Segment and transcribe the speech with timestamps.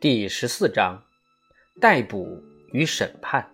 [0.00, 1.02] 第十四章，
[1.78, 2.42] 逮捕
[2.72, 3.50] 与审判。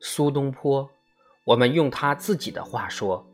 [0.00, 0.90] 苏东坡，
[1.44, 3.24] 我们用他自己的话说，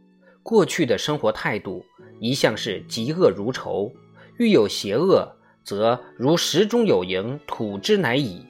[0.43, 1.83] 过去的生活态度
[2.21, 3.91] 一向是嫉恶如仇，
[4.37, 8.45] 遇有邪恶，则如石中有蝇，吐之乃已。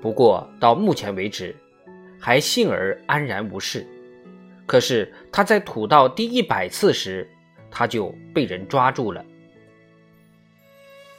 [0.00, 1.54] 不过到目前为止，
[2.18, 3.86] 还幸而安然无事。
[4.64, 7.30] 可是他在吐到第一百次时，
[7.70, 9.24] 他就被人抓住了。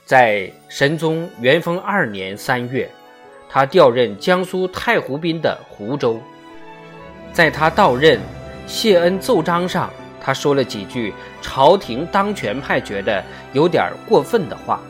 [0.04, 2.90] 在神宗元丰二年三月，
[3.48, 6.20] 他调任江苏太湖滨的湖州。
[7.32, 8.20] 在他到任
[8.66, 14.80] 谢恩奏章上，他说了几句朝廷当权派觉得有点过分的话。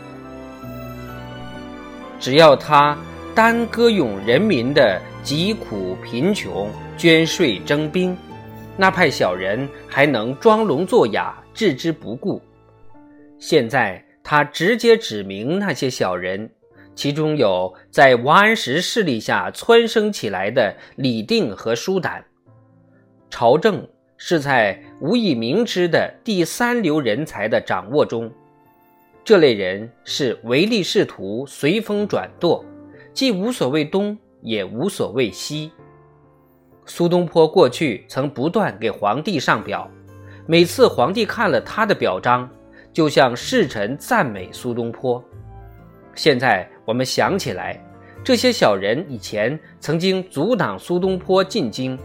[2.18, 2.96] 只要他
[3.34, 8.16] 单歌咏人民的疾苦贫穷，捐税征兵，
[8.76, 11.34] 那派小人还能装聋作哑。
[11.52, 12.40] 置之不顾。
[13.38, 16.50] 现在他直接指明那些小人，
[16.94, 22.24] 其中有在王安石势力下蹿升起来的李定和舒胆。
[23.28, 28.30] 朝政是在无以明知的第三流人才的掌握中，
[29.24, 32.64] 这类人是唯利是图、随风转舵，
[33.12, 35.72] 既无所谓东，也无所谓西。
[36.84, 39.90] 苏东坡过去曾不断给皇帝上表。
[40.46, 42.48] 每次皇帝看了他的表彰，
[42.92, 45.22] 就向侍臣赞美苏东坡。
[46.14, 47.80] 现在我们想起来，
[48.24, 51.96] 这些小人以前曾经阻挡苏东坡进京，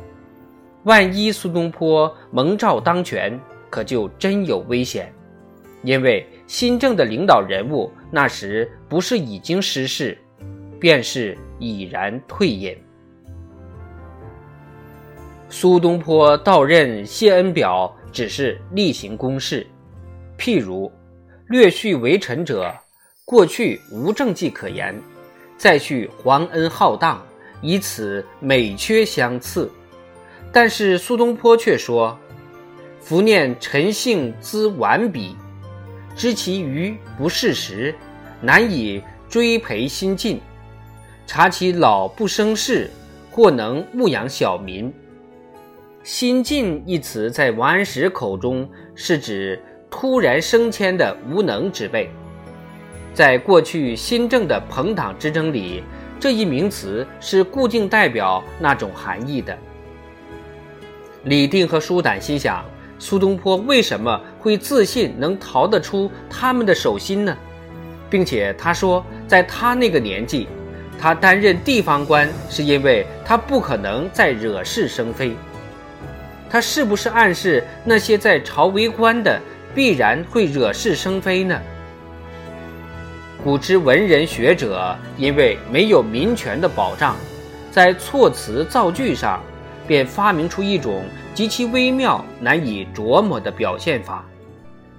[0.83, 3.37] 万一苏东坡蒙召当权，
[3.69, 5.11] 可就真有危险。
[5.83, 10.17] 因为新政的领导人物那时不是已经失势，
[10.79, 12.75] 便是已然退隐。
[15.49, 17.91] 苏东坡到任谢恩表。
[18.11, 19.65] 只是例行公事，
[20.37, 20.91] 譬如
[21.47, 22.73] 略叙为臣者，
[23.25, 24.95] 过去无政绩可言；
[25.57, 27.25] 再叙皇恩浩荡，
[27.61, 29.71] 以此美缺相次。
[30.51, 32.17] 但是苏东坡却说
[33.01, 35.35] ：“伏念臣性资顽鄙，
[36.15, 37.93] 知其愚不事实，
[38.41, 40.37] 难以追培新进；
[41.25, 42.89] 察其老不生事，
[43.29, 44.91] 或能牧养小民。”
[46.07, 52.09] 新进一词在王安石口中是指突然升迁的无能之辈，
[53.13, 55.83] 在过去新政的朋党之争里，
[56.17, 59.57] 这一名词是固定代表那种含义的。
[61.25, 62.63] 李定和舒胆心想：
[62.97, 67.37] 苏东坡为什么会自信能逃得出他们的手心呢？
[68.09, 70.47] 并且他说，在他那个年纪，
[70.97, 75.35] 他担任地方官是因为他不可能再惹是生非。
[76.49, 79.39] 他是不是暗示那些在朝为官的
[79.75, 81.59] 必然会惹是生非呢？
[83.43, 87.15] 古之文人学者因为没有民权的保障，
[87.71, 89.41] 在措辞造句上
[89.87, 91.03] 便发明出一种
[91.33, 94.25] 极其微妙、难以琢磨的表现法，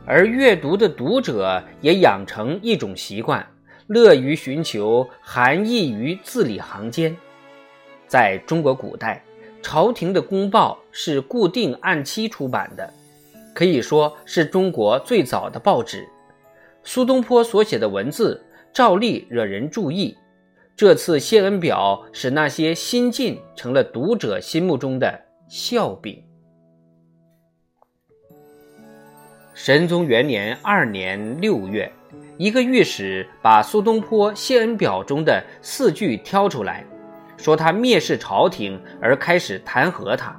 [0.06, 3.44] 而阅读的读者也养成一种习惯，
[3.88, 7.14] 乐于寻求含义于字里行间。
[8.06, 9.22] 在中国古代。
[9.62, 12.92] 朝廷的公报是固定按期出版的，
[13.54, 16.08] 可以说是中国最早的报纸。
[16.84, 18.42] 苏东坡所写的文字
[18.72, 20.16] 照例惹人注意。
[20.76, 26.22] 这次谢恩表使那些新进成了读者心目中的笑柄。
[29.54, 31.90] 神宗元年二年六月，
[32.36, 36.86] 一个御史把苏东坡谢恩表中的四句挑出来。
[37.38, 40.38] 说他蔑视朝廷，而开始弹劾他。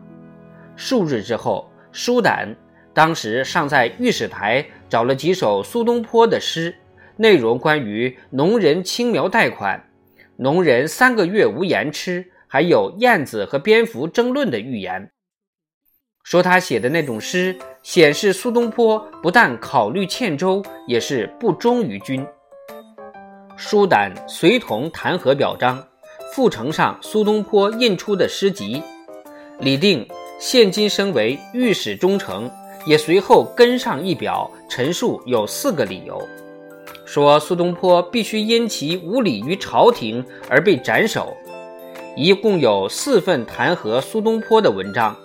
[0.75, 2.55] 数日之后，舒胆
[2.93, 6.75] 当时尚在御史台找了几首苏东坡的诗，
[7.15, 9.89] 内容关于农人轻描贷款、
[10.35, 15.11] 农人三个月无盐吃，还有燕子和蝙蝠争论的预言。
[16.23, 22.25] 说他写的那种诗，显示苏东坡不但考虑欠周，也是不忠于君。
[23.57, 25.88] 舒胆随同弹劾表彰。
[26.31, 28.83] 副呈上苏东坡印出的诗集，
[29.59, 30.07] 李定
[30.39, 32.49] 现今升为御史中丞，
[32.85, 36.21] 也随后跟上一表，陈述有四个理由，
[37.03, 41.35] 说苏东坡必须因其无礼于朝廷而被斩首。
[42.15, 45.15] 一共有四份弹劾苏东坡的文章，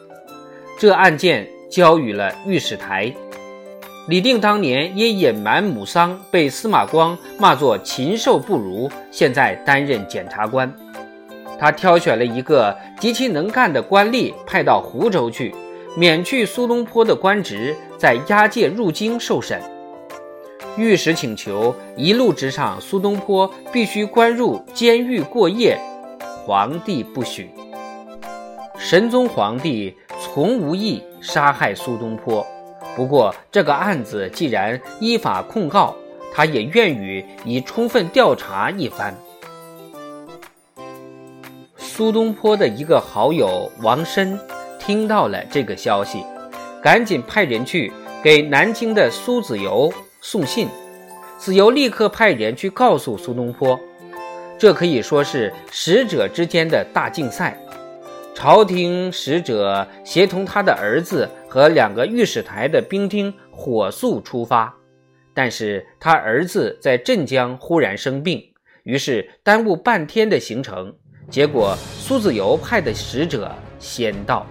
[0.79, 3.13] 这案件交予了御史台。
[4.09, 10.73] 李定当年因隐瞒母丧被司马光骂作禽兽不如，现在担任检察官。
[11.59, 15.55] 他挑选了一个极其能干的官吏派到湖州去，
[15.97, 19.61] 免去苏东坡的官职，在押解入京受审。
[20.77, 25.79] 御史请求一路之上，苏东坡必须关入监狱过夜，
[26.45, 27.49] 皇帝不许。
[28.77, 32.45] 神宗皇帝从无意杀害苏东坡，
[32.97, 35.95] 不过这个案子既然依法控告，
[36.35, 39.15] 他也愿与以充分调查一番。
[41.97, 44.37] 苏东坡的一个好友王申
[44.81, 46.25] 听到了这个消息，
[46.83, 50.67] 赶紧派人去给南京的苏子由送信。
[51.39, 53.79] 子由立刻派人去告诉苏东坡，
[54.59, 57.57] 这可以说是使者之间的大竞赛。
[58.35, 64.75] 朝廷使者协同他的儿子和两个御史台的兵丁火速出发，
[65.33, 68.43] 但是他儿子在镇江忽然生病，
[68.83, 70.93] 于是耽误半天的行程。
[71.31, 74.47] 结果苏子由派的使者先到。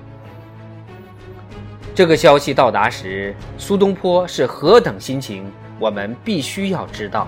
[1.96, 5.46] 这个消息到达时，苏东坡是何等心情，
[5.80, 7.28] 我们必须要知道。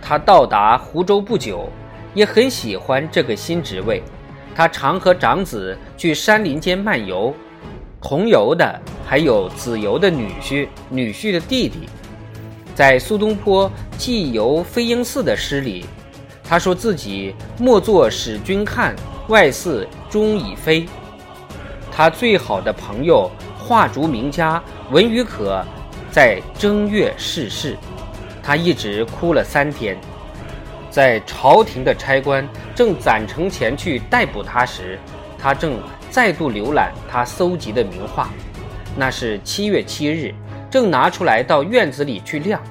[0.00, 1.68] 他到达湖州不久，
[2.14, 4.02] 也很喜欢这个新职位。
[4.54, 7.34] 他常和长子去山林间漫游，
[8.00, 11.88] 同游的还有子由的女婿、女婿的弟弟。
[12.74, 15.86] 在苏东坡寄游飞鹰寺的诗里，
[16.48, 18.94] 他说自己莫作使君看，
[19.28, 20.86] 外似钟已非。
[21.90, 25.64] 他最好的朋友画竹名家文与可
[26.10, 27.76] 在正月逝世，
[28.42, 29.96] 他一直哭了三天。
[30.88, 34.98] 在朝廷的差官正攒成钱去逮捕他时，
[35.38, 35.78] 他正
[36.10, 38.30] 再度浏览他搜集的名画。
[38.96, 40.32] 那是七月七日，
[40.70, 42.62] 正拿出来到院子里去晾。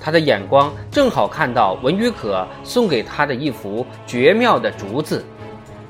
[0.00, 5.24] 他的眼光正好看到文与可送给他的一幅绝妙的竹子，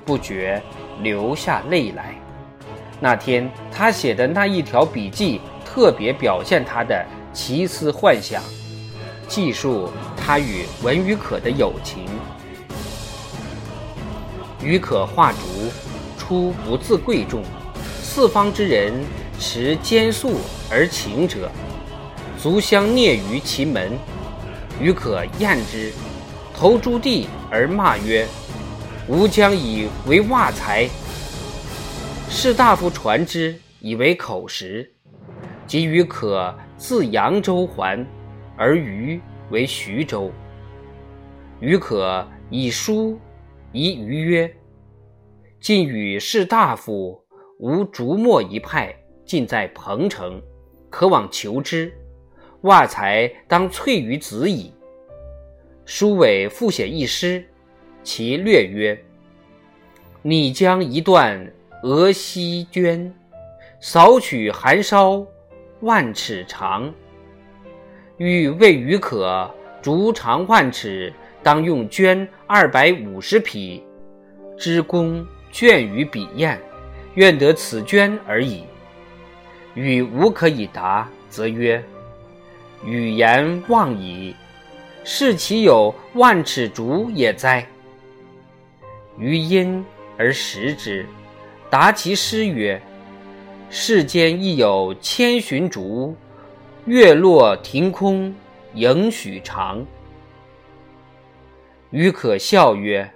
[0.04, 0.62] 不觉
[1.02, 2.14] 流下泪来。
[2.98, 8.42] 那天他写的那一条笔记，特别表现他的奇思幻想。
[9.28, 12.06] 记述他与文与可的友情。
[14.62, 15.38] 与可画竹，
[16.16, 17.42] 初不自贵重，
[18.00, 18.92] 四方之人
[19.38, 20.36] 持兼素
[20.70, 21.50] 而请者，
[22.38, 23.92] 足相蹑于其门。
[24.80, 25.92] 余可厌之，
[26.54, 28.26] 投诸地而骂曰
[29.08, 30.88] ：“吾将以为袜才。”
[32.28, 34.92] 士大夫传之，以为口实。
[35.66, 38.06] 及余可自扬州还。
[38.58, 40.32] 而余为徐州。
[41.60, 43.18] 余可以书
[43.72, 44.50] 疑余曰
[45.60, 47.22] ：“晋与士大夫
[47.58, 48.94] 无竹墨一派，
[49.26, 50.40] 尽在彭城，
[50.88, 51.92] 可往求之。
[52.62, 54.72] 袜才当萃于子矣。”
[55.84, 57.44] 书尾复写一诗，
[58.02, 58.98] 其略曰
[60.22, 63.12] ：“拟将一段鹅溪绢，
[63.80, 65.24] 扫取寒烧
[65.80, 66.92] 万尺长。”
[68.18, 69.48] 欲为余可
[69.82, 71.12] 竹长万尺，
[71.42, 73.84] 当用绢二百五十匹，
[74.58, 76.58] 之功倦于笔砚，
[77.14, 78.64] 愿得此绢而已。
[79.74, 81.80] 与无可以答，则曰
[82.86, 84.34] ：“语言忘矣，
[85.04, 87.66] 是其有万尺竹也哉？”
[89.18, 89.84] 余因
[90.16, 91.04] 而食之，
[91.68, 92.80] 答其诗曰
[93.68, 96.16] ：“世间亦有千寻竹。”
[96.87, 98.32] 月落庭空，
[98.75, 99.84] 影许长。
[101.90, 103.11] 余可笑曰：“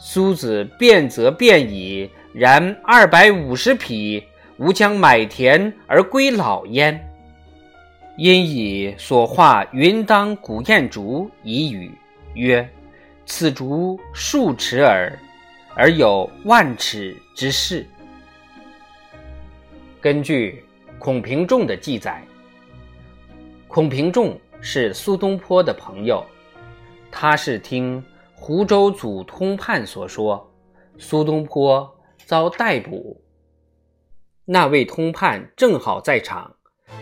[0.00, 4.24] 苏子变则变矣，然二百五十匹，
[4.56, 6.98] 吾将买田而归老焉。”
[8.16, 11.90] 因以所画云当古砚竹以语
[12.34, 12.68] 曰
[13.24, 15.18] ：“此竹数尺耳，
[15.74, 17.86] 而有万尺之势。”
[20.00, 20.62] 根据
[20.98, 22.22] 孔平仲的记载。
[23.68, 26.24] 孔平仲是苏东坡的朋友，
[27.10, 30.52] 他是听湖州祖通判所说，
[30.98, 31.88] 苏东坡
[32.26, 33.22] 遭逮捕。
[34.44, 36.52] 那位通判正好在场，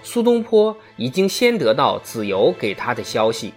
[0.02, 3.52] 苏东坡已经先得到子由给他的消息，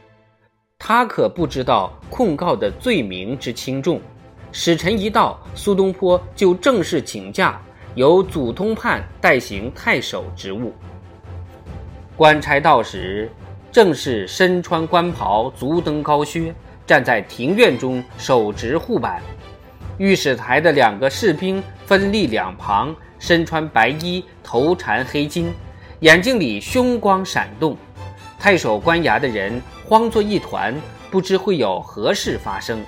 [0.78, 4.02] 他可不知道控告的罪名之轻重。
[4.52, 7.62] 使臣一到，苏东坡就正式请假，
[7.96, 10.74] 由祖通判代行太守职务。
[12.18, 13.32] 官差到时，
[13.72, 16.54] 正是身穿官袍、足蹬高靴，
[16.86, 19.22] 站在庭院中手执护板。
[19.98, 25.46] 御史台的两个士兵分立两旁，身穿白衣，头缠黑巾，
[26.02, 27.78] 眼睛里凶光闪动。
[28.40, 30.76] 太守官衙的人慌作一团，
[31.12, 32.84] 不知会有何事发生。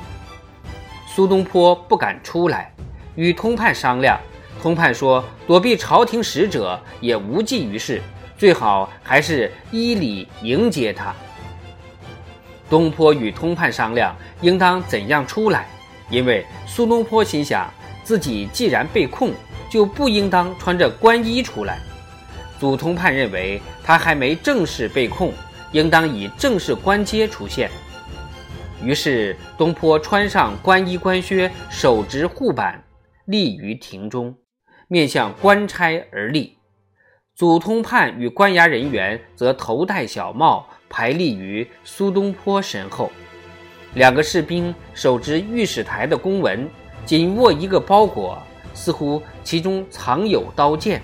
[1.06, 2.74] 苏东坡不敢出来，
[3.14, 4.20] 与通判商量。
[4.64, 8.02] 通判说：“躲避朝廷使者也无济于事。”
[8.36, 11.14] 最好还是依礼迎接他。
[12.68, 15.68] 东坡与通判商量应当怎样出来，
[16.10, 17.72] 因为苏东坡心想
[18.04, 19.32] 自己既然被控，
[19.70, 21.80] 就不应当穿着官衣出来。
[22.60, 25.34] 祖通判认为他还没正式被控，
[25.72, 27.70] 应当以正式官阶出现。
[28.82, 32.84] 于是东坡穿上官衣官靴，手执护板，
[33.26, 34.36] 立于庭中，
[34.88, 36.58] 面向官差而立。
[37.36, 43.10] 祖通判与官衙人员则头戴小帽，排立于苏东坡身后。
[43.96, 46.70] 两个士兵手执御史台的公文，
[47.06, 48.38] 紧握一个包裹，
[48.74, 51.02] 似乎其中藏有刀剑。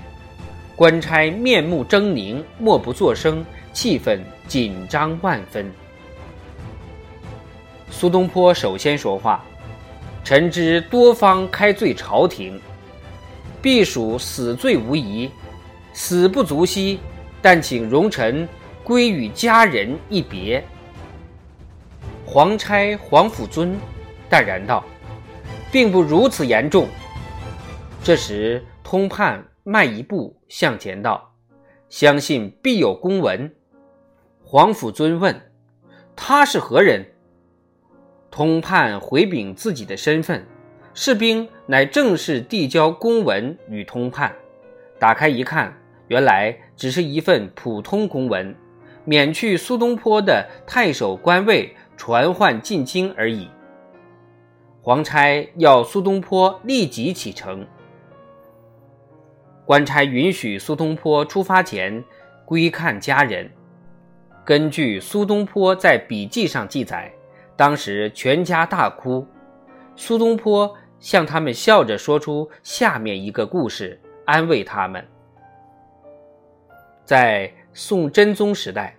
[0.80, 4.18] 官差面目狰狞，默不作声，气氛
[4.48, 5.70] 紧张万分。
[7.92, 9.44] 苏东坡首先说话
[10.24, 12.58] ：“臣知多方开罪朝廷，
[13.62, 15.30] 必属死罪无疑，
[15.92, 17.02] 死不足惜。
[17.42, 18.48] 但请容臣
[18.82, 20.64] 归与家人一别。”
[22.26, 23.78] 皇差黄甫尊
[24.30, 24.82] 淡然道
[25.74, 26.88] ：“并不如此严重。”
[28.02, 29.44] 这时通判。
[29.70, 31.32] 迈一步向前道
[31.90, 33.54] ：“相信必有公文。”
[34.44, 35.40] 皇甫尊问
[36.18, 37.06] ：“他是何人？”
[38.32, 40.44] 通判回禀自己的身份，
[40.96, 44.34] 士兵乃正式递交公文与通判。
[44.98, 45.72] 打开一看，
[46.08, 48.56] 原来只是一份普通公文，
[49.06, 53.48] 免去苏东坡的太守官位，传唤进京而已。
[54.82, 57.68] 皇差要苏东坡立即启程。
[59.70, 62.04] 官差允许苏东坡出发前
[62.44, 63.48] 归看家人。
[64.44, 67.14] 根据苏东坡在笔记上记载，
[67.56, 69.24] 当时全家大哭。
[69.96, 75.06] 苏东坡向他们笑着说出下面一个故事，安慰他们：
[77.06, 78.98] 在宋真宗时代，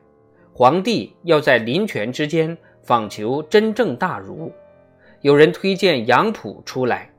[0.52, 4.52] 皇帝要在林泉之间访求真正大儒，
[5.22, 7.10] 有人推荐杨浦出来，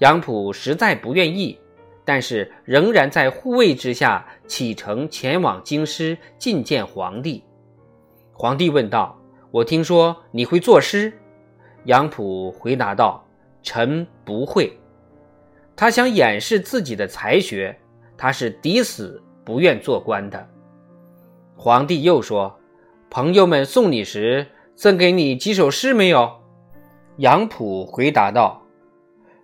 [0.00, 1.58] 杨浦实在不愿意。
[2.06, 7.42] 但是仍然在护卫之下启程前往京师觐见皇帝。
[8.32, 9.18] 皇帝问道
[9.50, 11.12] ：“我听说你会作诗。”
[11.84, 13.26] 杨溥回答道
[13.60, 14.78] ：“臣不会。”
[15.74, 17.76] 他想掩饰自己的才学，
[18.16, 20.48] 他是抵死不愿做官的。
[21.56, 22.56] 皇帝又说
[23.10, 24.46] ：“朋友们送你时
[24.76, 26.30] 赠给你几首诗没有？”
[27.18, 28.62] 杨溥回答道：“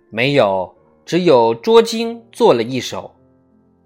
[0.09, 0.72] 没有。”
[1.05, 3.15] 只有捉经做了一首，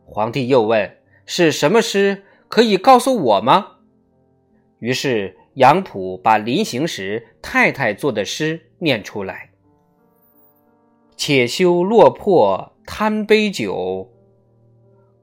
[0.06, 2.24] 皇帝又问：“是什么诗？
[2.48, 3.78] 可以告诉我吗？”
[4.80, 9.50] 于是杨浦把临行时太太做的诗念出来
[11.18, 14.12] ：“且休落魄贪杯酒，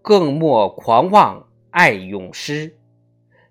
[0.03, 2.77] 更莫狂妄爱咏诗。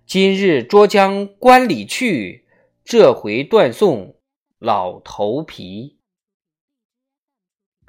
[0.06, 2.44] 今日捉将关里去，
[2.84, 4.14] 这回断送
[4.58, 5.96] 老头皮。”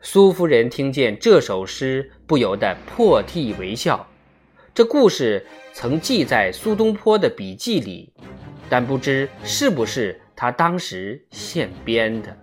[0.07, 4.07] 苏夫人听见这首诗，不由得破涕为笑。
[4.71, 5.43] 这故事
[5.73, 8.13] 曾记在苏东坡的笔记里，
[8.69, 12.37] 但不知是不是他当时现编的。